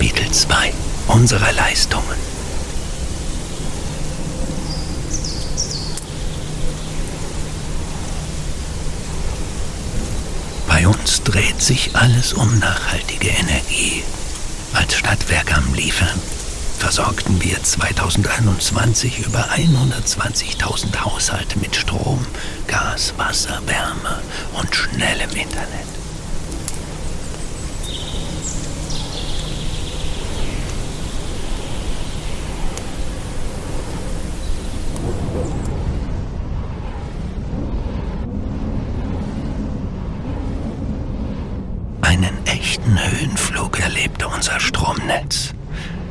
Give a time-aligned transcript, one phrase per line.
[0.00, 0.72] Kapitel 2
[1.08, 2.16] Unsere Leistungen.
[10.66, 14.02] Bei uns dreht sich alles um nachhaltige Energie.
[14.72, 16.18] Als Stadtwerk am Liefern
[16.78, 22.24] versorgten wir 2021 über 120.000 Haushalte mit Strom,
[22.66, 24.22] Gas, Wasser, Wärme
[24.54, 25.99] und schnellem Internet.
[42.10, 45.54] Einen echten Höhenflug erlebte unser Stromnetz.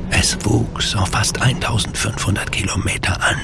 [0.10, 3.36] Es wuchs auf fast 1500 Kilometer an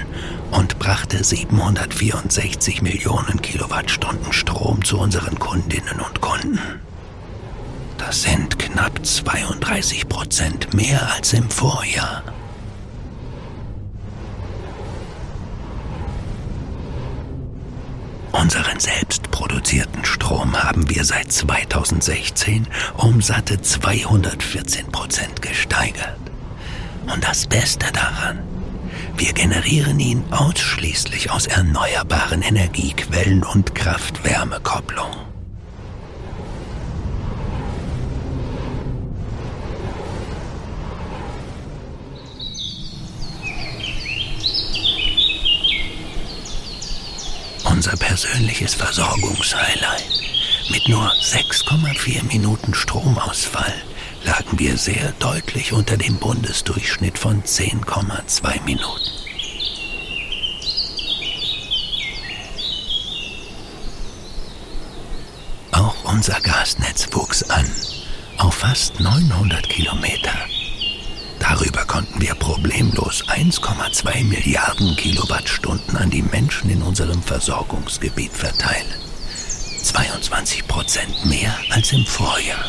[0.51, 6.59] und brachte 764 Millionen Kilowattstunden Strom zu unseren Kundinnen und Kunden.
[7.97, 12.23] Das sind knapp 32 Prozent mehr als im Vorjahr.
[18.41, 26.19] Unseren selbstproduzierten Strom haben wir seit 2016 um satte 214 Prozent gesteigert.
[27.11, 28.39] Und das Beste daran,
[29.15, 35.34] wir generieren ihn ausschließlich aus erneuerbaren Energiequellen und Kraft-Wärme-Kopplung.
[47.75, 50.07] Unser persönliches Versorgungshighlight.
[50.69, 53.73] Mit nur 6,4 Minuten Stromausfall
[54.23, 59.11] lagen wir sehr deutlich unter dem Bundesdurchschnitt von 10,2 Minuten.
[65.73, 67.69] Auch unser Gasnetz wuchs an,
[68.37, 70.31] auf fast 900 Kilometer.
[71.47, 78.95] Darüber konnten wir problemlos 1,2 Milliarden Kilowattstunden an die Menschen in unserem Versorgungsgebiet verteilen.
[79.83, 82.65] 22 Prozent mehr als im Vorjahr.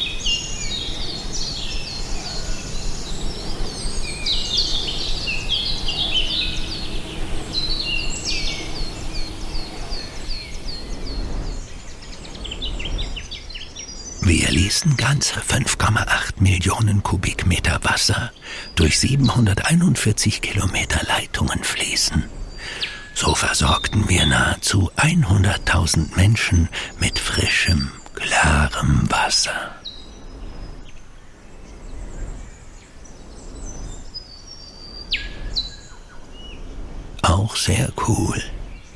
[14.26, 18.32] Wir ließen ganze 5,8 Millionen Kubikmeter Wasser
[18.74, 22.24] durch 741 Kilometer Leitungen fließen.
[23.14, 29.76] So versorgten wir nahezu 100.000 Menschen mit frischem, klarem Wasser.
[37.22, 38.42] Auch sehr cool.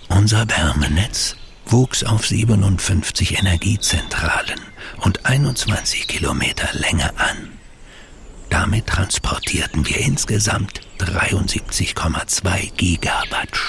[0.08, 1.36] Unser Wärmenetz
[1.72, 4.60] wuchs auf 57 Energiezentralen
[4.98, 7.58] und 21 Kilometer Länge an.
[8.48, 13.59] Damit transportierten wir insgesamt 73,2 Gigawattstunden.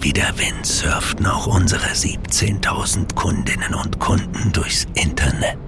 [0.00, 5.58] Wie der Wind surften auch unsere 17.000 Kundinnen und Kunden durchs Internet.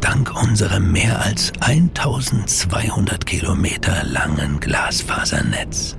[0.00, 5.96] Dank unserem mehr als 1200 Kilometer langen Glasfasernetz.